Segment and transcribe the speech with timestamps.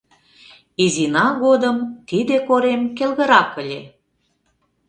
[0.83, 1.77] Изина годым
[2.09, 3.81] тиде корем келгырак ыле.